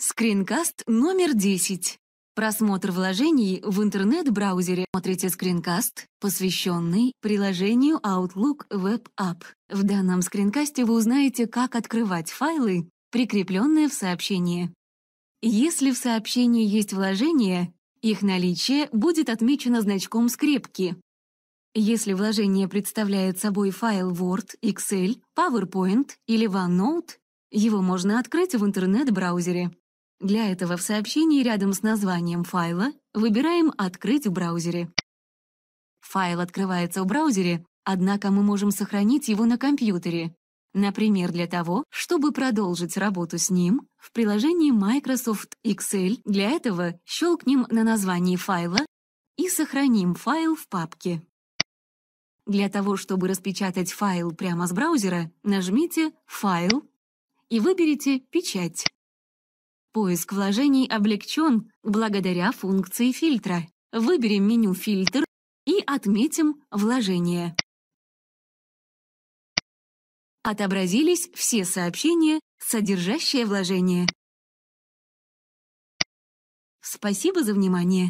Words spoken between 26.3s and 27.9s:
OneNote, его